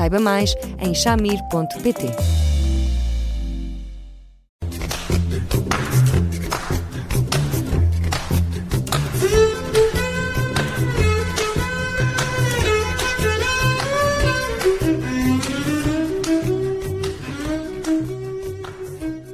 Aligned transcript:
Saiba 0.00 0.18
mais 0.18 0.54
em 0.78 0.94
shamir.pt. 0.94 2.06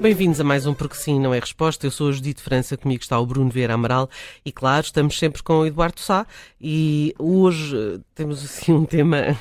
Bem-vindos 0.01 0.41
a 0.41 0.45
mais 0.45 0.67
um 0.67 0.75
Porque 0.75 0.97
Sim 0.97 1.21
Não 1.21 1.33
é 1.33 1.39
Resposta. 1.39 1.87
Eu 1.87 1.93
sou 1.93 2.09
a 2.09 2.13
Judite 2.13 2.43
França, 2.43 2.77
comigo 2.77 3.05
está 3.05 3.17
o 3.21 3.25
Bruno 3.25 3.51
Vieira 3.51 3.75
Amaral 3.75 4.11
e, 4.45 4.51
claro, 4.51 4.85
estamos 4.85 5.17
sempre 5.17 5.45
com 5.45 5.61
o 5.61 5.67
Eduardo 5.67 6.01
Sá 6.01 6.27
e 6.61 7.15
hoje 7.21 7.77
eh, 7.77 8.01
temos 8.17 8.45
assim 8.45 8.73
um 8.73 8.85
tema. 8.85 9.39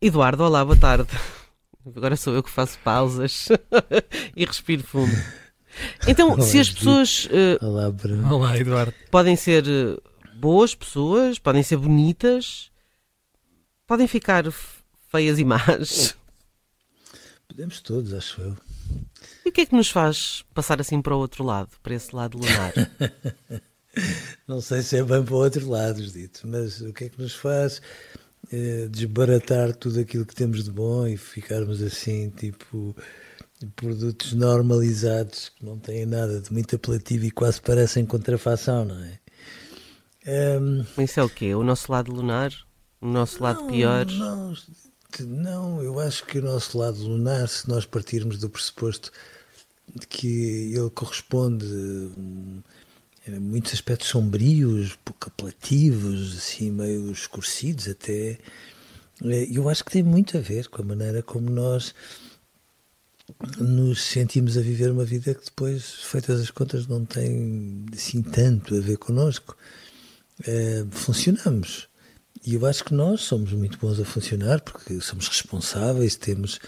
Eduardo, 0.00 0.44
olá, 0.44 0.64
boa 0.64 0.78
tarde. 0.78 1.08
Agora 1.96 2.16
sou 2.16 2.32
eu 2.32 2.42
que 2.42 2.50
faço 2.50 2.78
pausas 2.84 3.48
e 4.36 4.44
respiro 4.44 4.84
fundo. 4.84 5.12
Então, 6.06 6.32
Olá, 6.32 6.42
se 6.42 6.60
as 6.60 6.70
pessoas 6.70 7.28
eh, 7.32 7.58
Olá, 7.64 7.90
Bruno. 7.90 8.34
Olá, 8.34 8.56
Eduardo. 8.56 8.94
podem 9.10 9.34
ser 9.34 9.64
eh, 9.66 9.96
boas 10.36 10.72
pessoas, 10.72 11.40
podem 11.40 11.64
ser 11.64 11.78
bonitas, 11.78 12.70
podem 13.88 14.06
ficar 14.06 14.44
feias 15.10 15.38
e 15.38 15.44
más. 15.44 16.16
Podemos 17.48 17.80
todos, 17.80 18.14
acho 18.14 18.40
eu. 18.40 18.56
E 19.44 19.48
o 19.48 19.52
que 19.52 19.62
é 19.62 19.66
que 19.66 19.74
nos 19.74 19.90
faz 19.90 20.44
passar 20.54 20.80
assim 20.80 21.02
para 21.02 21.16
o 21.16 21.18
outro 21.18 21.42
lado, 21.42 21.70
para 21.82 21.94
esse 21.94 22.14
lado 22.14 22.38
lunar? 22.38 22.72
Não 24.46 24.60
sei 24.60 24.82
se 24.82 24.96
é 24.96 25.02
bem 25.02 25.24
para 25.24 25.34
o 25.34 25.38
outro 25.38 25.68
lado, 25.68 26.06
dito, 26.06 26.46
mas 26.46 26.80
o 26.82 26.92
que 26.92 27.04
é 27.04 27.08
que 27.08 27.20
nos 27.20 27.34
faz 27.34 27.82
desbaratar 28.90 29.74
tudo 29.74 30.00
aquilo 30.00 30.24
que 30.24 30.34
temos 30.34 30.64
de 30.64 30.70
bom 30.70 31.06
e 31.06 31.16
ficarmos 31.16 31.82
assim, 31.82 32.30
tipo, 32.30 32.96
produtos 33.76 34.32
normalizados 34.32 35.50
que 35.50 35.64
não 35.64 35.78
têm 35.78 36.06
nada 36.06 36.40
de 36.40 36.52
muito 36.52 36.76
apelativo 36.76 37.26
e 37.26 37.30
quase 37.30 37.60
parecem 37.60 38.06
contrafação, 38.06 38.84
não 38.84 39.02
é? 39.02 39.18
Ehm, 40.26 40.84
Isso 40.98 41.20
é 41.20 41.22
o 41.22 41.28
quê? 41.28 41.54
O 41.54 41.62
nosso 41.62 41.90
lado 41.90 42.12
lunar? 42.12 42.52
O 43.00 43.06
nosso 43.06 43.42
lado 43.42 43.66
pior? 43.66 44.06
Não, 44.06 44.54
não, 45.20 45.82
eu 45.82 45.98
acho 45.98 46.24
que 46.26 46.38
o 46.38 46.42
nosso 46.42 46.76
lado 46.78 46.98
lunar, 46.98 47.48
se 47.48 47.68
nós 47.68 47.86
partirmos 47.86 48.38
do 48.38 48.50
pressuposto 48.50 49.10
de 49.94 50.06
que 50.06 50.72
ele 50.74 50.90
corresponde 50.90 51.64
hum, 51.64 52.62
muitos 53.40 53.72
aspectos 53.74 54.08
sombrios, 54.08 54.98
pouco 55.04 55.28
apelativos, 55.28 56.36
assim, 56.36 56.70
meio 56.70 57.10
escurecidos 57.10 57.88
até, 57.88 58.38
eh, 59.24 59.48
eu 59.50 59.68
acho 59.68 59.84
que 59.84 59.90
tem 59.92 60.02
muito 60.02 60.36
a 60.36 60.40
ver 60.40 60.68
com 60.68 60.82
a 60.82 60.84
maneira 60.84 61.22
como 61.22 61.50
nós 61.50 61.94
nos 63.58 64.02
sentimos 64.02 64.56
a 64.56 64.60
viver 64.60 64.90
uma 64.90 65.04
vida 65.04 65.34
que 65.34 65.44
depois, 65.44 65.84
feitas 66.02 66.40
as 66.40 66.50
contas, 66.50 66.86
não 66.86 67.04
tem 67.04 67.84
assim 67.92 68.22
tanto 68.22 68.74
a 68.76 68.80
ver 68.80 68.96
connosco. 68.96 69.56
Eh, 70.46 70.86
funcionamos. 70.90 71.88
E 72.44 72.54
eu 72.54 72.64
acho 72.66 72.84
que 72.84 72.94
nós 72.94 73.22
somos 73.22 73.52
muito 73.52 73.78
bons 73.78 74.00
a 74.00 74.04
funcionar 74.04 74.60
porque 74.60 75.00
somos 75.00 75.28
responsáveis, 75.28 76.16
temos, 76.16 76.60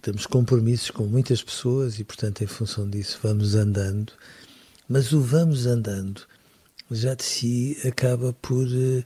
temos 0.00 0.26
compromissos 0.26 0.90
com 0.90 1.04
muitas 1.04 1.42
pessoas 1.42 1.98
e, 1.98 2.04
portanto, 2.04 2.42
em 2.42 2.46
função 2.46 2.88
disso, 2.88 3.18
vamos 3.22 3.54
andando. 3.54 4.12
Mas 4.92 5.10
o 5.10 5.22
vamos 5.22 5.64
andando 5.64 6.20
já 6.90 7.14
de 7.14 7.24
si 7.24 7.78
acaba 7.82 8.34
por 8.34 8.66
eh, 8.66 9.02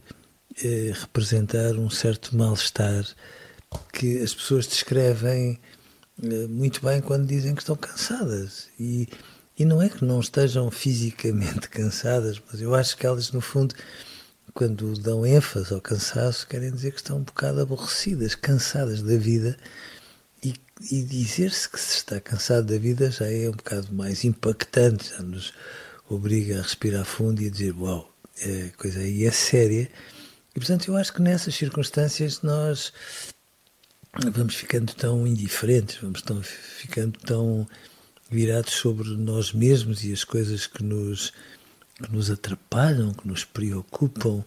eh, 0.60 0.92
representar 0.92 1.76
um 1.76 1.88
certo 1.88 2.36
mal-estar 2.36 3.06
que 3.92 4.18
as 4.18 4.34
pessoas 4.34 4.66
descrevem 4.66 5.60
eh, 6.20 6.48
muito 6.48 6.84
bem 6.84 7.00
quando 7.00 7.28
dizem 7.28 7.54
que 7.54 7.62
estão 7.62 7.76
cansadas. 7.76 8.66
E, 8.80 9.06
e 9.56 9.64
não 9.64 9.80
é 9.80 9.88
que 9.88 10.04
não 10.04 10.18
estejam 10.18 10.68
fisicamente 10.72 11.68
cansadas, 11.70 12.42
mas 12.50 12.60
eu 12.60 12.74
acho 12.74 12.96
que 12.96 13.06
elas, 13.06 13.30
no 13.30 13.40
fundo, 13.40 13.72
quando 14.52 14.92
dão 14.94 15.24
ênfase 15.24 15.72
ao 15.72 15.80
cansaço, 15.80 16.48
querem 16.48 16.72
dizer 16.72 16.90
que 16.90 16.98
estão 16.98 17.18
um 17.18 17.22
bocado 17.22 17.60
aborrecidas, 17.60 18.34
cansadas 18.34 19.02
da 19.02 19.16
vida. 19.16 19.56
E, 20.80 21.02
dizer-se 21.02 21.68
que 21.68 21.80
se 21.80 21.96
está 21.96 22.20
cansado 22.20 22.66
da 22.66 22.78
vida 22.78 23.10
já 23.10 23.30
é 23.30 23.48
um 23.48 23.52
bocado 23.52 23.92
mais 23.94 24.24
impactante, 24.24 25.10
já 25.10 25.22
nos 25.22 25.54
obriga 26.08 26.58
a 26.58 26.62
respirar 26.62 27.04
fundo 27.04 27.40
e 27.40 27.46
a 27.46 27.50
dizer: 27.50 27.74
Uau, 27.78 28.12
a 28.42 28.76
coisa 28.76 29.00
aí 29.00 29.24
é 29.24 29.30
séria. 29.30 29.90
E 30.54 30.60
portanto, 30.60 30.88
eu 30.88 30.96
acho 30.96 31.12
que 31.14 31.22
nessas 31.22 31.54
circunstâncias 31.54 32.42
nós 32.42 32.92
vamos 34.32 34.54
ficando 34.54 34.94
tão 34.94 35.26
indiferentes, 35.26 35.96
vamos 35.96 36.22
tão, 36.22 36.42
ficando 36.42 37.18
tão 37.20 37.66
virados 38.30 38.74
sobre 38.74 39.08
nós 39.10 39.52
mesmos 39.52 40.04
e 40.04 40.12
as 40.12 40.24
coisas 40.24 40.66
que 40.66 40.82
nos, 40.82 41.32
que 42.02 42.12
nos 42.12 42.30
atrapalham, 42.30 43.12
que 43.12 43.26
nos 43.26 43.44
preocupam. 43.44 44.44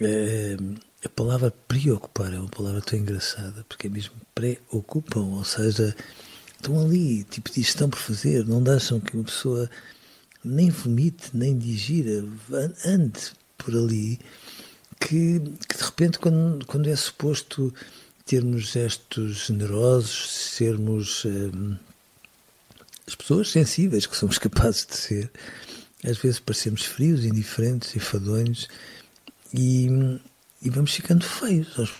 Eh, 0.00 0.56
a 1.04 1.08
palavra 1.08 1.50
preocupar 1.68 2.32
é 2.32 2.38
uma 2.38 2.48
palavra 2.48 2.80
tão 2.80 2.98
engraçada, 2.98 3.64
porque 3.68 3.86
é 3.86 3.90
mesmo 3.90 4.14
preocupam, 4.34 5.20
ou 5.20 5.44
seja, 5.44 5.94
estão 6.54 6.80
ali, 6.80 7.24
tipo, 7.24 7.50
diz, 7.50 7.68
estão 7.68 7.88
por 7.88 7.98
fazer, 7.98 8.46
não 8.46 8.62
deixam 8.62 9.00
que 9.00 9.14
uma 9.14 9.24
pessoa 9.24 9.70
nem 10.44 10.70
vomite, 10.70 11.30
nem 11.34 11.56
digira, 11.56 12.24
ande 12.84 13.32
por 13.58 13.74
ali, 13.74 14.18
que, 15.00 15.40
que 15.68 15.76
de 15.76 15.84
repente, 15.84 16.18
quando, 16.18 16.64
quando 16.66 16.88
é 16.88 16.96
suposto 16.96 17.72
termos 18.24 18.68
gestos 18.68 19.46
generosos, 19.46 20.30
sermos 20.30 21.24
hum, 21.24 21.76
as 23.06 23.14
pessoas 23.14 23.50
sensíveis 23.50 24.06
que 24.06 24.16
somos 24.16 24.38
capazes 24.38 24.86
de 24.86 24.96
ser, 24.96 25.30
às 26.04 26.18
vezes 26.18 26.40
parecemos 26.40 26.84
frios, 26.84 27.24
indiferentes, 27.24 27.94
enfadonhos 27.94 28.68
e, 29.52 29.88
e 30.66 30.70
vamos 30.70 30.92
ficando 30.94 31.24
feios. 31.24 31.78
aos- 31.78 31.94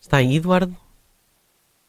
Está 0.00 0.18
aí, 0.18 0.36
Eduardo? 0.36 0.76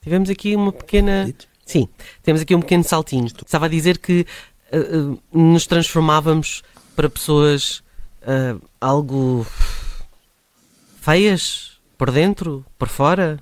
Tivemos 0.01 0.29
aqui 0.29 0.55
uma 0.55 0.71
pequena. 0.71 1.31
Sim, 1.65 1.87
temos 2.23 2.41
aqui 2.41 2.55
um 2.55 2.61
pequeno 2.61 2.83
saltinho. 2.83 3.27
Estava 3.27 3.65
a 3.65 3.69
dizer 3.69 3.97
que 3.97 4.25
eh, 4.71 4.79
nos 5.31 5.67
transformávamos 5.67 6.63
para 6.95 7.09
pessoas 7.09 7.83
eh, 8.21 8.55
algo 8.79 9.45
feias 11.01 11.79
por 11.97 12.09
dentro, 12.11 12.65
por 12.77 12.87
fora. 12.87 13.39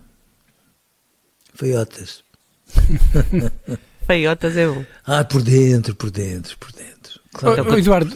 Feiotas. 1.53 2.23
Feiotas 4.07 4.57
é 4.57 4.67
bom. 4.67 4.83
Ah, 5.05 5.23
por 5.23 5.41
dentro, 5.41 5.95
por 5.95 6.11
dentro, 6.11 6.57
por 6.57 6.71
dentro. 6.71 6.94
Claro, 7.37 7.69
ô, 7.69 7.77
Eduardo, 7.77 8.15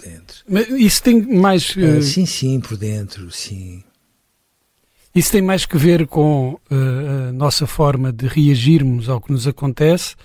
isso 0.78 1.04
tem 1.04 1.22
mais, 1.22 1.76
eh, 1.78 2.02
sim, 2.02 2.26
sim, 2.26 2.60
por 2.60 2.78
dentro, 2.78 3.30
sim. 3.32 3.84
isso 5.14 5.32
tem 5.32 5.42
mais 5.42 5.66
que 5.66 5.78
ver 5.78 6.08
com 6.08 6.58
eh, 6.72 7.30
a 7.30 7.32
nossa 7.34 7.68
forma 7.68 8.14
de 8.14 8.28
reagirmos 8.28 9.10
ao 9.10 9.20
que 9.20 9.32
nos 9.32 9.46
acontece 9.46 10.16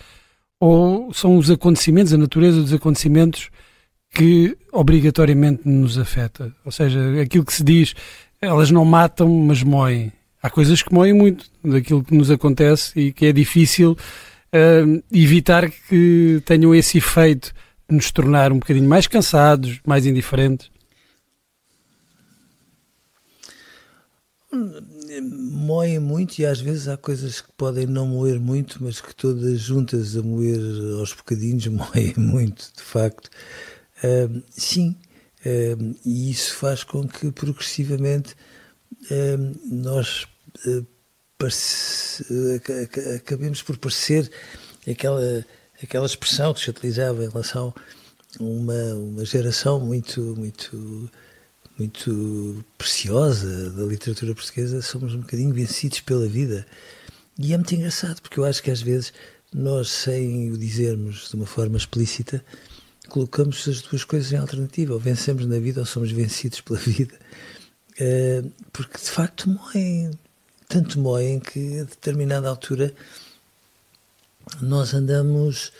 ou 0.60 1.12
são 1.12 1.36
os 1.36 1.50
acontecimentos, 1.50 2.12
a 2.14 2.16
natureza 2.16 2.60
dos 2.60 2.72
acontecimentos 2.72 3.50
que 4.10 4.56
obrigatoriamente 4.72 5.68
nos 5.68 5.98
afeta? 5.98 6.54
Ou 6.64 6.70
seja, 6.70 7.20
aquilo 7.20 7.44
que 7.44 7.52
se 7.52 7.64
diz, 7.64 7.94
elas 8.40 8.70
não 8.70 8.84
matam, 8.84 9.28
mas 9.28 9.62
moem. 9.62 10.12
Há 10.40 10.48
coisas 10.48 10.82
que 10.82 10.94
moem 10.94 11.12
muito 11.12 11.46
daquilo 11.64 12.04
que 12.04 12.14
nos 12.14 12.30
acontece 12.30 12.98
e 12.98 13.12
que 13.12 13.26
é 13.26 13.32
difícil 13.32 13.96
eh, 14.52 14.84
evitar 15.12 15.68
que 15.68 16.40
tenham 16.46 16.72
esse 16.72 16.98
efeito 16.98 17.52
nos 17.88 18.10
tornar 18.10 18.52
um 18.52 18.58
bocadinho 18.58 18.88
mais 18.88 19.06
cansados, 19.06 19.80
mais 19.86 20.06
indiferentes. 20.06 20.70
Moem 25.30 25.98
muito 25.98 26.38
e 26.38 26.46
às 26.46 26.60
vezes 26.60 26.86
há 26.86 26.96
coisas 26.96 27.40
que 27.40 27.52
podem 27.56 27.86
não 27.86 28.06
moer 28.06 28.38
muito, 28.38 28.82
mas 28.82 29.00
que 29.00 29.14
todas 29.14 29.60
juntas 29.60 30.16
a 30.16 30.22
moer 30.22 30.60
aos 30.98 31.12
bocadinhos 31.12 31.66
moem 31.68 32.14
muito, 32.16 32.70
de 32.76 32.82
facto. 32.82 33.28
Ah, 34.02 34.28
sim, 34.50 34.96
Uh, 35.44 35.94
e 36.06 36.30
isso 36.30 36.54
faz 36.54 36.82
com 36.82 37.06
que 37.06 37.30
progressivamente 37.30 38.32
uh, 39.10 39.58
nós 39.66 40.26
uh, 40.66 40.86
acabemos 43.14 43.60
por 43.60 43.76
parecer 43.76 44.30
aquela, 44.90 45.44
aquela 45.84 46.06
expressão 46.06 46.52
que 46.52 46.60
se 46.60 46.70
utilizava 46.70 47.24
em 47.24 47.28
relação 47.28 47.74
a 48.38 48.42
uma, 48.42 48.94
uma 48.94 49.24
geração 49.24 49.78
muito, 49.80 50.20
muito, 50.36 51.10
muito 51.78 52.64
preciosa 52.76 53.70
da 53.70 53.84
literatura 53.84 54.34
portuguesa, 54.34 54.82
somos 54.82 55.14
um 55.14 55.20
bocadinho 55.20 55.54
vencidos 55.54 56.00
pela 56.00 56.26
vida. 56.26 56.66
E 57.38 57.52
é 57.52 57.56
muito 57.56 57.74
engraçado, 57.74 58.20
porque 58.20 58.38
eu 58.38 58.44
acho 58.44 58.62
que 58.62 58.70
às 58.70 58.80
vezes 58.80 59.12
nós, 59.52 59.88
sem 59.88 60.50
o 60.50 60.58
dizermos 60.58 61.28
de 61.28 61.36
uma 61.36 61.46
forma 61.46 61.76
explícita, 61.76 62.44
colocamos 63.08 63.66
as 63.68 63.82
duas 63.82 64.04
coisas 64.04 64.32
em 64.32 64.36
alternativa. 64.36 64.94
Ou 64.94 65.00
vencemos 65.00 65.46
na 65.46 65.58
vida 65.58 65.80
ou 65.80 65.86
somos 65.86 66.10
vencidos 66.10 66.60
pela 66.60 66.78
vida. 66.78 67.14
Uh, 68.00 68.50
porque 68.72 68.98
de 68.98 69.10
facto 69.10 69.48
moem, 69.48 70.10
tanto 70.68 70.98
moem 70.98 71.38
que 71.38 71.78
a 71.80 71.84
determinada 71.84 72.48
altura 72.48 72.92
nós 74.60 74.94
andamos 74.94 75.72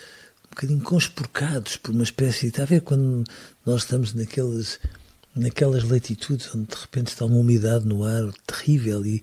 um 0.46 0.50
bocadinho 0.50 0.80
conspurcados 0.80 1.76
por 1.76 1.92
uma 1.92 2.02
espécie. 2.02 2.46
Está 2.46 2.62
a 2.62 2.66
ver 2.66 2.80
quando 2.82 3.24
nós 3.64 3.82
estamos 3.82 4.14
naqueles, 4.14 4.78
naquelas 5.34 5.84
latitudes 5.84 6.54
onde 6.54 6.66
de 6.66 6.76
repente 6.76 7.08
está 7.08 7.24
uma 7.24 7.36
umidade 7.36 7.86
no 7.86 8.04
ar 8.04 8.32
terrível 8.46 9.04
e 9.04 9.22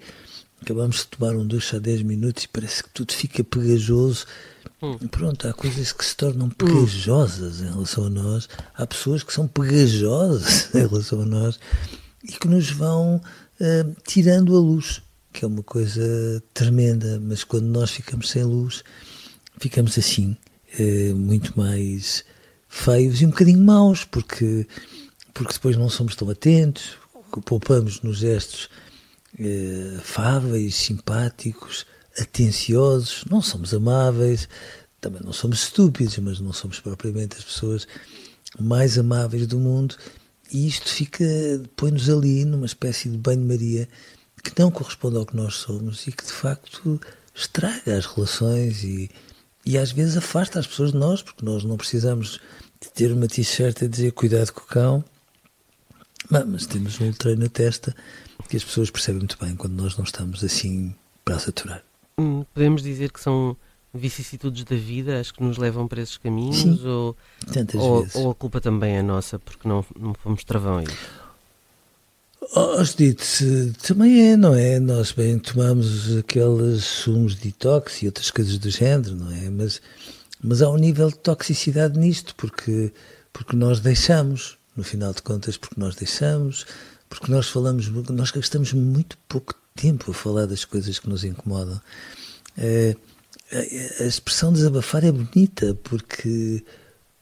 acabamos 0.62 0.98
de 0.98 1.08
tomar 1.08 1.36
um 1.36 1.46
duche 1.46 1.76
há 1.76 1.80
10 1.80 2.04
minutos 2.04 2.44
e 2.44 2.48
parece 2.48 2.84
que 2.84 2.90
tudo 2.90 3.14
fica 3.14 3.44
pegajoso. 3.44 4.26
Hum. 4.82 4.98
Pronto, 5.10 5.48
há 5.48 5.54
coisas 5.54 5.92
que 5.92 6.04
se 6.04 6.16
tornam 6.16 6.48
hum. 6.48 6.50
pegajosas 6.50 7.62
hum. 7.62 7.66
em 7.66 7.72
relação 7.72 8.06
a 8.06 8.10
nós, 8.10 8.50
há 8.76 8.86
pessoas 8.86 9.24
que 9.24 9.34
são 9.34 9.48
pegajosas 9.48 10.74
em 10.76 10.88
relação 10.88 11.22
a 11.22 11.26
nós 11.26 11.60
e 12.24 12.34
que 12.34 12.48
nos 12.48 12.70
vão 12.70 13.16
uh, 13.16 13.96
tirando 14.06 14.56
a 14.56 14.60
luz, 14.60 15.02
que 15.34 15.46
é 15.46 15.48
uma 15.48 15.64
coisa 15.64 16.44
tremenda, 16.54 17.20
mas 17.20 17.44
quando 17.44 17.66
nós 17.66 17.92
ficamos 17.92 18.30
sem 18.30 18.44
luz, 18.44 18.84
ficamos 19.60 19.98
assim, 19.98 20.36
uh, 20.80 21.16
muito 21.16 21.58
mais 21.58 22.24
feios 22.68 23.22
e 23.22 23.26
um 23.26 23.30
bocadinho 23.30 23.62
maus, 23.62 24.06
porque, 24.06 24.66
porque 25.34 25.54
depois 25.54 25.76
não 25.76 25.90
somos 25.90 26.16
tão 26.16 26.30
atentos, 26.30 26.98
poupamos 27.46 28.02
nos 28.02 28.18
gestos 28.18 28.70
eh, 29.40 29.96
afáveis, 30.00 30.76
simpáticos, 30.76 31.86
atenciosos, 32.20 33.24
não 33.30 33.42
somos 33.42 33.74
amáveis, 33.74 34.50
também 35.00 35.22
não 35.24 35.32
somos 35.32 35.64
estúpidos, 35.64 36.18
mas 36.20 36.40
não 36.40 36.52
somos 36.52 36.80
propriamente 36.80 37.38
as 37.38 37.44
pessoas 37.44 37.88
mais 38.60 38.98
amáveis 38.98 39.48
do 39.48 39.58
mundo. 39.58 39.96
E 40.52 40.68
isto 40.68 40.90
fica, 40.90 41.26
põe-nos 41.78 42.10
ali 42.10 42.44
numa 42.44 42.66
espécie 42.66 43.10
de 43.10 43.18
banho-maria 43.18 43.88
que 44.44 44.60
não 44.60 44.70
corresponde 44.70 45.18
ao 45.18 45.26
que 45.26 45.36
nós 45.36 45.56
somos 45.56 46.06
e 46.08 46.12
que 46.12 46.26
de 46.26 46.32
facto 46.32 47.00
estraga 47.34 47.98
as 47.98 48.06
relações 48.06 48.84
e, 48.84 49.10
e 49.66 49.78
às 49.78 49.92
vezes 49.92 50.18
afasta 50.18 50.60
as 50.60 50.68
pessoas 50.68 50.92
de 50.92 50.98
nós, 50.98 51.22
porque 51.22 51.46
nós 51.46 51.64
não 51.64 51.78
precisamos 51.78 52.40
de 52.80 52.90
ter 52.92 53.12
uma 53.12 53.28
t-shirt 53.28 53.84
a 53.84 53.88
dizer 53.88 54.12
cuidado 54.12 54.52
com 54.52 54.62
o 54.62 54.66
cão, 54.66 55.04
mas 56.30 56.66
temos 56.66 57.00
um 57.00 57.12
treino 57.12 57.44
na 57.44 57.50
testa 57.50 57.96
que 58.52 58.58
as 58.58 58.66
pessoas 58.66 58.90
percebem 58.90 59.20
muito 59.20 59.38
bem 59.40 59.56
quando 59.56 59.82
nós 59.82 59.96
não 59.96 60.04
estamos 60.04 60.44
assim 60.44 60.94
para 61.24 61.40
saturar. 61.40 61.82
Hum, 62.18 62.44
podemos 62.54 62.84
dizer 62.84 63.10
que 63.10 63.22
são 63.22 63.56
vicissitudes 63.94 64.66
da 64.66 64.76
vida 64.76 65.22
as 65.22 65.32
que 65.32 65.42
nos 65.42 65.58
levam 65.58 65.88
para 65.88 66.02
esses 66.02 66.18
caminhos 66.18 66.58
Sim, 66.58 66.86
ou, 66.86 67.16
ou, 67.76 68.08
ou, 68.14 68.32
a 68.32 68.36
culpa 68.36 68.60
também 68.60 68.98
é 68.98 69.02
nossa 69.02 69.40
porque 69.40 69.66
não, 69.68 69.86
não 69.98 70.14
fomos 70.14 70.44
travões? 70.44 70.90
Oh, 72.42 72.84
dito 72.98 73.24
também 73.84 74.32
é, 74.32 74.36
não 74.36 74.56
é? 74.56 74.80
Nós 74.80 75.12
bem 75.12 75.38
tomamos 75.38 76.18
aqueles 76.18 76.84
sumos 76.84 77.36
de 77.36 77.44
detox 77.44 78.02
e 78.02 78.08
outras 78.08 78.32
coisas 78.32 78.58
do 78.58 78.70
género, 78.70 79.16
não 79.16 79.32
é? 79.32 79.50
Mas, 79.50 79.80
mas 80.44 80.62
há 80.62 80.70
um 80.70 80.78
nível 80.78 81.10
de 81.10 81.20
toxicidade 81.20 82.00
nisto, 82.00 82.36
porque, 82.36 82.92
porque 83.32 83.56
nós 83.56 83.80
deixamos, 83.80 84.58
no 84.76 84.84
final 84.84 85.14
de 85.14 85.22
contas, 85.22 85.56
porque 85.56 85.80
nós 85.80 85.96
deixamos, 85.96 86.66
porque 87.08 87.32
nós 87.32 87.48
falamos, 87.48 87.88
nós 88.10 88.32
gastamos 88.32 88.74
muito 88.74 89.18
pouco 89.30 89.54
tempo 89.76 90.10
a 90.10 90.14
falar 90.14 90.48
das 90.48 90.66
coisas 90.66 90.98
que 90.98 91.08
nos 91.08 91.24
incomodam. 91.24 91.80
É, 92.58 92.96
a 94.00 94.04
expressão 94.04 94.52
desabafar 94.52 95.04
é 95.04 95.12
bonita 95.12 95.76
porque 95.84 96.64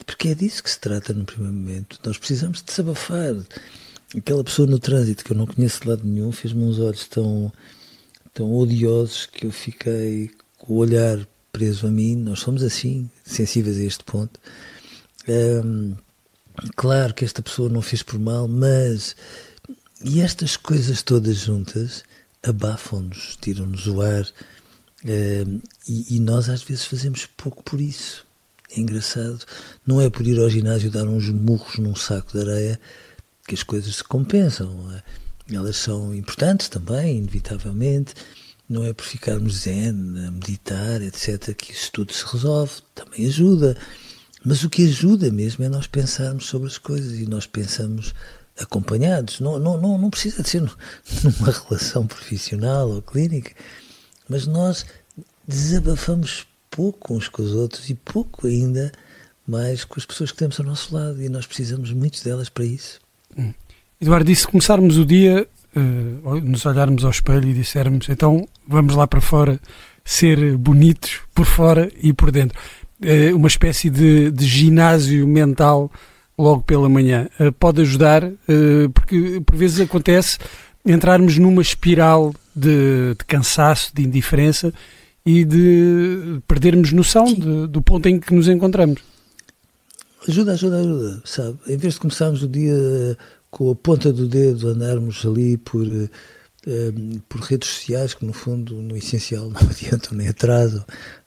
porque 0.06 0.30
é 0.30 0.36
disso 0.36 0.63
que 0.63 0.69
se 0.69 0.80
trata 0.80 1.13
no 1.13 1.25
primeiro 1.25 1.54
momento. 1.54 2.00
Nós 2.04 2.18
precisamos 2.18 2.60
de 2.60 2.65
desabafar. 2.65 3.36
Aquela 4.18 4.44
pessoa 4.44 4.68
no 4.68 4.80
trânsito 4.80 5.24
que 5.24 5.32
eu 5.32 5.38
não 5.38 5.46
conheço 5.46 5.82
de 5.82 5.88
lado 5.88 6.04
nenhum 6.04 6.32
fez-me 6.32 6.64
uns 6.64 6.80
olhos 6.80 7.08
tão, 7.08 7.54
tão 8.34 8.52
odiosos 8.54 9.28
que 9.28 9.46
eu 9.46 9.52
fiquei 9.52 10.32
com 10.58 10.74
o 10.74 10.78
olhar 10.78 11.28
preso 11.52 11.86
a 11.86 11.92
mim. 11.92 12.16
Nós 12.16 12.40
somos 12.40 12.64
assim, 12.64 13.10
sensíveis 13.24 13.78
a 13.78 13.84
este 13.84 14.04
ponto. 14.04 14.40
claro 16.76 17.14
que 17.14 17.24
esta 17.24 17.42
pessoa 17.42 17.70
não 17.70 17.82
fez 17.82 18.02
por 18.02 18.18
mal, 18.20 18.48
mas 18.48 19.16
e 20.04 20.22
estas 20.22 20.58
coisas 20.58 21.04
todas 21.04 21.38
juntas 21.38 22.04
abafam-nos, 22.42 23.38
tiram-nos 23.40 23.86
o 23.86 24.02
ar 24.02 24.24
uh, 24.24 25.62
e, 25.88 26.16
e, 26.16 26.20
nós 26.20 26.50
às 26.50 26.64
vezes 26.64 26.86
fazemos 26.86 27.28
pouco 27.38 27.62
por 27.64 27.80
isso. 27.80 28.26
É 28.72 28.80
engraçado. 28.80 29.46
Não 29.86 30.00
é 30.00 30.10
por 30.10 30.26
ir 30.26 30.40
ao 30.40 30.50
ginásio 30.50 30.90
dar 30.90 31.06
uns 31.06 31.30
murros 31.30 31.78
num 31.78 31.96
saco 31.96 32.32
de 32.32 32.50
areia 32.50 32.80
que 33.50 33.56
as 33.56 33.63
coisas 33.63 33.96
se 33.96 34.04
compensam. 34.04 34.69
É? 34.94 35.56
Elas 35.56 35.78
são 35.78 36.13
importantes 36.13 36.69
também, 36.69 37.18
inevitavelmente. 37.18 38.13
Não 38.69 38.86
é 38.86 38.94
por 38.94 39.04
ficarmos 39.04 39.62
zen, 39.62 39.90
a 39.90 40.31
meditar, 40.31 41.01
etc., 41.01 41.56
que 41.56 41.74
isso 41.74 41.92
tudo 41.92 42.13
se 42.13 42.24
resolve. 42.25 42.74
Também 42.94 43.25
ajuda. 43.25 43.75
Mas 44.46 44.63
o 44.63 44.69
que 44.69 44.86
ajuda 44.86 45.31
mesmo 45.31 45.66
é 45.66 45.69
nós 45.69 45.88
pensarmos 45.88 46.46
sobre 46.46 46.68
as 46.68 46.78
coisas 46.78 47.18
e 47.18 47.25
nós 47.25 47.48
pensamos 47.48 48.13
acompanhados. 48.60 49.40
Não, 49.40 49.57
não, 49.57 49.81
não, 49.81 49.98
não 49.98 50.10
precisa 50.12 50.44
de 50.44 50.50
ser 50.50 50.62
numa 51.24 51.51
relação 51.51 52.06
profissional 52.06 52.90
ou 52.90 53.01
clínica, 53.01 53.51
mas 54.30 54.46
nós 54.46 54.86
desabafamos 55.48 56.46
pouco 56.69 57.16
uns 57.16 57.28
com 57.28 57.42
os 57.42 57.51
outros 57.51 57.90
e 57.90 57.96
pouco 57.96 58.46
ainda 58.46 58.92
mais 59.48 59.84
com 59.84 60.00
as 60.00 60.06
pessoas 60.06 60.31
que 60.31 60.38
temos 60.38 60.60
ao 60.60 60.66
nosso 60.68 60.94
lado 60.94 61.19
e 61.19 61.28
nós 61.28 61.48
precisamos 61.48 61.92
muito 61.92 62.24
delas 62.24 62.50
para 62.50 62.63
isso. 62.63 63.00
Eduardo, 64.02 64.31
e 64.31 64.36
se 64.36 64.48
começarmos 64.48 64.98
o 64.98 65.06
dia, 65.06 65.48
uh, 65.76 66.42
nos 66.42 66.65
olharmos 66.65 67.03
ao 67.03 67.12
espelho 67.12 67.50
e 67.50 67.53
dissermos 67.53 68.10
então 68.10 68.48
vamos 68.68 68.96
lá 68.96 69.08
para 69.08 69.22
fora 69.22 69.60
ser 70.06 70.58
bonitos 70.58 71.20
por 71.34 71.46
fora 71.46 71.92
e 72.01 72.13
por 72.13 72.32
dentro. 72.32 72.58
Uh, 73.01 73.36
uma 73.36 73.48
espécie 73.48 73.89
de, 73.89 74.32
de 74.32 74.46
ginásio 74.46 75.27
mental 75.27 75.92
logo 76.38 76.62
pela 76.63 76.88
manhã. 76.88 77.27
Uh, 77.39 77.51
pode 77.51 77.82
ajudar, 77.82 78.24
porque 78.94 79.42
por 79.46 79.56
vezes 79.56 79.82
acontece 79.82 80.38
entrarmos 80.86 81.38
numa 81.38 81.62
espiral 81.62 82.34
de, 82.56 83.15
de 83.18 83.25
cansaço, 83.25 83.92
de 83.94 84.03
indiferença 84.03 84.74
e 85.25 85.44
de 85.44 86.39
perdermos 86.48 86.92
noção 86.92 87.25
de, 87.25 87.68
do 87.68 87.82
ponto 87.82 88.08
em 88.08 88.20
que 88.20 88.34
nos 88.34 88.48
encontramos. 88.48 89.01
Ajuda, 90.28 90.54
ajuda, 90.54 90.80
ajuda, 90.80 91.22
sabe? 91.24 91.58
Em 91.68 91.78
vez 91.78 91.94
de 91.94 92.02
começarmos 92.02 92.44
o 92.44 92.48
dia 92.48 93.18
com 93.50 93.72
a 93.72 93.76
ponta 93.76 94.12
do 94.12 94.28
dedo, 94.28 94.68
andarmos 94.68 95.26
ali 95.26 95.58
por, 95.58 95.88
uh, 95.88 96.10
por 97.28 97.42
redes 97.42 97.70
sociais 97.70 98.14
que 98.14 98.26
no 98.26 98.34
fundo, 98.34 98.76
no 98.76 98.98
essencial, 98.98 99.50
não 99.50 99.62
adiantam 99.62 100.18
nem 100.18 100.28
atrasam, 100.28 100.86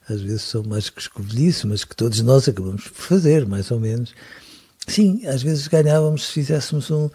às 0.08 0.20
vezes 0.20 0.42
são 0.42 0.62
mais 0.64 0.90
que 0.90 1.00
escovilhice, 1.00 1.66
mas 1.66 1.84
que 1.84 1.96
todos 1.96 2.20
nós 2.20 2.48
acabamos 2.48 2.88
por 2.88 3.02
fazer, 3.02 3.46
mais 3.46 3.70
ou 3.70 3.80
menos. 3.80 4.14
Sim, 4.86 5.26
às 5.26 5.42
vezes 5.42 5.68
ganhávamos 5.68 6.26
se 6.26 6.32
fizéssemos 6.32 6.90
um, 6.90 7.08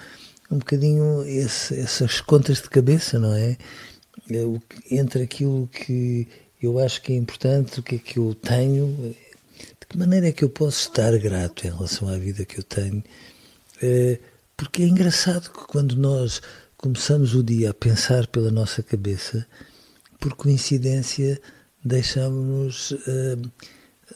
um 0.50 0.58
bocadinho 0.58 1.24
esse, 1.26 1.80
essas 1.80 2.22
contas 2.22 2.62
de 2.62 2.70
cabeça, 2.70 3.20
não 3.20 3.34
é 3.34 3.58
entre 4.90 5.24
aquilo 5.24 5.68
que 5.68 6.28
eu 6.62 6.80
acho 6.80 7.02
que 7.02 7.14
é 7.14 7.16
importante, 7.16 7.80
o 7.80 7.84
que 7.84 7.96
é 7.96 8.00
que 8.00 8.18
eu 8.18 8.34
tenho, 8.34 9.16
de 9.90 9.98
maneira 9.98 10.28
é 10.28 10.32
que 10.32 10.44
eu 10.44 10.50
posso 10.50 10.90
estar 10.90 11.18
grato 11.18 11.66
em 11.66 11.72
relação 11.72 12.10
à 12.10 12.18
vida 12.18 12.46
que 12.46 12.60
eu 12.60 12.64
tenho. 12.64 13.04
É, 13.82 14.20
porque 14.56 14.84
é 14.84 14.88
engraçado 14.88 15.52
que 15.52 15.68
quando 15.68 15.96
nós 15.96 16.42
começamos 16.76 17.34
o 17.36 17.44
dia 17.44 17.72
a 17.72 17.74
pensar 17.74 18.28
pela 18.28 18.52
nossa 18.52 18.84
cabeça, 18.84 19.48
por 20.20 20.34
coincidência, 20.34 21.40
deixamos-nos. 21.84 22.92
Uh, 22.92 23.52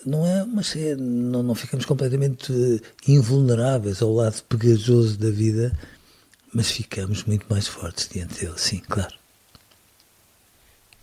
não 0.05 0.25
é, 0.25 0.43
mas 0.45 0.73
não, 0.97 1.43
não 1.43 1.55
ficamos 1.55 1.85
completamente 1.85 2.81
invulneráveis 3.07 4.01
ao 4.01 4.13
lado 4.13 4.41
pegajoso 4.43 5.17
da 5.17 5.29
vida, 5.29 5.77
mas 6.53 6.71
ficamos 6.71 7.23
muito 7.23 7.45
mais 7.49 7.67
fortes 7.67 8.07
diante 8.07 8.39
dele, 8.39 8.57
sim, 8.57 8.79
claro. 8.79 9.13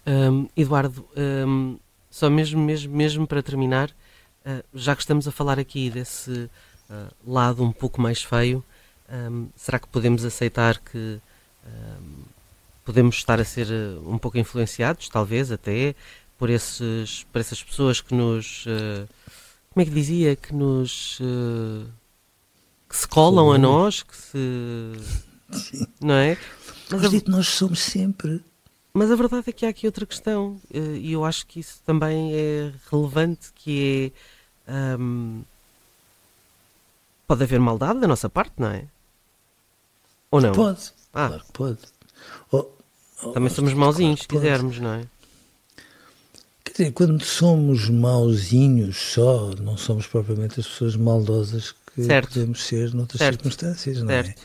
Um, 0.07 0.49
Eduardo, 0.57 1.07
um, 1.47 1.79
só 2.11 2.31
mesmo, 2.31 2.61
mesmo, 2.61 2.97
mesmo 2.97 3.27
para 3.27 3.43
terminar, 3.43 3.95
já 4.75 4.95
que 4.95 5.03
estamos 5.03 5.29
a 5.29 5.33
falar 5.33 5.59
aqui 5.59 5.91
desse 5.91 6.51
uh, 6.91 7.15
lado 7.27 7.63
um 7.63 7.73
pouco 7.73 8.01
mais 8.01 8.23
feio, 8.23 8.65
Um, 9.11 9.49
será 9.57 9.79
que 9.79 9.89
podemos 9.89 10.23
aceitar 10.23 10.79
que 10.79 11.19
podemos 12.85 13.17
estar 13.17 13.41
a 13.41 13.45
ser 13.45 13.67
um 14.07 14.19
pouco 14.19 14.39
influenciados, 14.39 15.09
talvez 15.09 15.51
até, 15.53 15.95
por, 16.39 16.49
esses, 16.49 17.25
por 17.25 17.41
essas 17.41 17.63
pessoas 17.63 18.01
que 18.01 18.15
nos. 18.15 18.65
Como 19.71 19.83
é 19.83 19.85
que 19.85 19.91
dizia? 19.91 20.37
Que 20.37 20.55
nos. 20.55 21.19
Que 22.89 22.97
se 22.97 23.09
colam 23.09 23.53
a 23.53 23.59
nós, 23.59 24.03
que 24.03 24.17
se. 24.17 24.93
Sim. 25.53 25.87
Não 26.01 26.15
é? 26.15 26.39
Mas 26.91 27.05
a... 27.05 27.31
nós 27.31 27.49
somos 27.49 27.81
sempre. 27.81 28.43
Mas 28.93 29.11
a 29.11 29.17
verdade 29.17 29.45
é 29.49 29.53
que 29.53 29.67
há 29.67 29.69
aqui 29.69 29.87
outra 29.87 30.07
questão, 30.07 30.61
e 30.73 31.13
eu 31.13 31.25
acho 31.25 31.47
que 31.47 31.61
isso 31.61 31.81
também 31.85 32.35
é 32.35 32.73
relevante, 32.91 33.53
que 33.55 34.13
é. 34.15 34.38
Pode 37.27 37.43
haver 37.43 37.61
maldade 37.61 38.01
da 38.01 38.09
nossa 38.09 38.29
parte, 38.29 38.55
não 38.59 38.69
é? 38.69 38.85
Ou 40.31 40.41
não? 40.41 40.53
Pode. 40.53 40.93
Ah. 41.13 41.29
Claro 41.29 41.45
que 41.45 41.53
pode. 41.53 41.79
Ou, 42.51 42.77
ou, 43.23 43.33
Também 43.33 43.51
somos 43.51 43.75
mauzinhos, 43.75 44.27
claro 44.27 44.43
se 44.43 44.49
quisermos, 44.49 44.79
não 44.79 44.95
é? 44.95 45.05
Quer 46.65 46.73
dizer, 46.73 46.93
quando 46.93 47.23
somos 47.25 47.89
mauzinhos 47.89 48.97
só, 48.97 49.51
não 49.61 49.77
somos 49.77 50.07
propriamente 50.07 50.61
as 50.61 50.67
pessoas 50.67 50.97
maldosas 50.97 51.75
que 51.95 52.05
certo. 52.05 52.29
podemos 52.35 52.63
ser 52.65 52.95
noutras 52.95 53.19
certo. 53.19 53.35
circunstâncias, 53.37 54.03
não 54.03 54.11
é? 54.11 54.23
certo. 54.23 54.43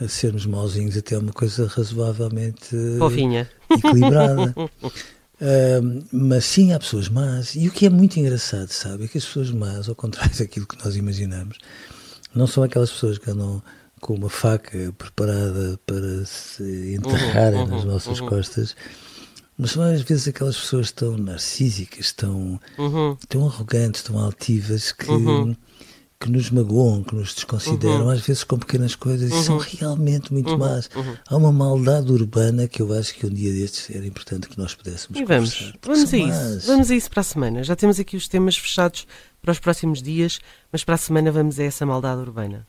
é? 0.00 0.04
A 0.04 0.08
sermos 0.08 0.44
mauzinhos 0.44 0.96
até 0.96 1.14
é 1.14 1.18
uma 1.18 1.32
coisa 1.32 1.66
razoavelmente 1.66 2.76
Fofinha. 2.98 3.50
equilibrada. 3.70 4.54
Uh, 5.40 6.04
mas 6.10 6.44
sim, 6.44 6.72
há 6.72 6.78
pessoas 6.78 7.08
más. 7.08 7.54
E 7.54 7.68
o 7.68 7.70
que 7.70 7.86
é 7.86 7.90
muito 7.90 8.18
engraçado, 8.18 8.70
sabe, 8.70 9.04
é 9.04 9.08
que 9.08 9.18
as 9.18 9.24
pessoas 9.24 9.50
más, 9.50 9.88
ao 9.88 9.94
contrário 9.94 10.36
daquilo 10.38 10.66
que 10.66 10.82
nós 10.84 10.96
imaginamos, 10.96 11.58
não 12.34 12.46
são 12.46 12.62
aquelas 12.62 12.90
pessoas 12.90 13.18
que 13.18 13.30
andam 13.30 13.62
com 14.00 14.14
uma 14.14 14.28
faca 14.28 14.92
preparada 14.96 15.78
para 15.86 16.24
se 16.24 16.94
enterrarem 16.94 17.60
uhum, 17.60 17.66
nas 17.66 17.82
uhum, 17.82 17.92
nossas 17.92 18.20
uhum. 18.20 18.28
costas, 18.28 18.76
mas 19.58 19.70
são 19.70 19.82
às 19.82 20.02
vezes 20.02 20.28
aquelas 20.28 20.56
pessoas 20.56 20.92
tão 20.92 21.16
narcísicas, 21.16 22.12
tão, 22.12 22.60
uhum. 22.78 23.16
tão 23.28 23.46
arrogantes, 23.46 24.02
tão 24.02 24.18
altivas 24.18 24.92
que, 24.92 25.10
uhum. 25.10 25.56
Que 26.18 26.30
nos 26.30 26.50
magoam, 26.50 27.04
que 27.04 27.14
nos 27.14 27.34
desconsideram, 27.34 28.04
uhum. 28.04 28.10
às 28.10 28.20
vezes 28.20 28.42
com 28.42 28.58
pequenas 28.58 28.94
coisas, 28.94 29.30
e 29.30 29.44
são 29.44 29.58
realmente 29.58 30.32
muito 30.32 30.56
más. 30.58 30.88
Há 31.28 31.36
uma 31.36 31.52
maldade 31.52 32.10
urbana 32.10 32.66
que 32.66 32.80
eu 32.80 32.92
acho 32.92 33.14
que 33.14 33.26
um 33.26 33.30
dia 33.30 33.52
destes 33.52 33.94
era 33.94 34.06
importante 34.06 34.48
que 34.48 34.58
nós 34.58 34.74
pudéssemos 34.74 35.20
E 35.20 35.24
vamos, 35.24 35.72
vamos 35.82 36.14
a 36.14 36.16
isso, 36.16 36.66
vamos 36.66 36.90
a 36.90 36.94
isso 36.94 37.10
para 37.10 37.20
a 37.20 37.24
semana. 37.24 37.62
Já 37.62 37.76
temos 37.76 38.00
aqui 38.00 38.16
os 38.16 38.28
temas 38.28 38.56
fechados 38.56 39.06
para 39.42 39.52
os 39.52 39.58
próximos 39.58 40.02
dias, 40.02 40.40
mas 40.72 40.82
para 40.82 40.94
a 40.94 40.98
semana 40.98 41.30
vamos 41.30 41.60
a 41.60 41.64
essa 41.64 41.84
maldade 41.84 42.20
urbana. 42.20 42.66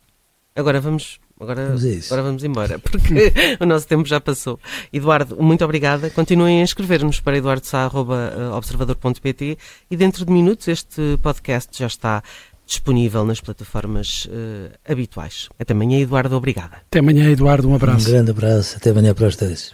Agora 0.56 0.82
vamos 0.82 1.20
Agora 1.39 1.68
vamos, 1.68 2.08
agora 2.08 2.24
vamos 2.24 2.44
embora, 2.44 2.80
porque 2.89 3.32
o 3.60 3.66
nosso 3.66 3.88
tempo 3.88 4.08
já 4.08 4.20
passou. 4.20 4.60
Eduardo, 4.92 5.38
muito 5.39 5.63
obrigada. 5.63 6.10
Continuem 6.10 6.62
a 6.62 6.63
escrever-nos 6.63 7.20
para 7.20 7.38
eduardo.observador.pt 7.38 9.56
e 9.92 9.96
dentro 9.96 10.25
de 10.25 10.32
minutos 10.32 10.68
este 10.68 11.20
podcast 11.22 11.77
já 11.77 11.86
está 11.86 12.24
disponível 12.67 13.25
nas 13.25 13.39
plataformas 13.39 14.25
uh, 14.25 14.71
habituais. 14.88 15.47
Até 15.57 15.74
amanhã, 15.74 16.00
Eduardo. 16.00 16.36
Obrigada. 16.36 16.77
Até 16.88 17.00
amanhã, 17.00 17.31
Eduardo. 17.31 17.69
Um 17.69 17.75
abraço. 17.75 18.07
Um 18.07 18.12
grande 18.12 18.31
abraço. 18.31 18.77
Até 18.77 18.91
amanhã 18.91 19.13
para 19.13 19.27
os 19.27 19.36
três. 19.36 19.74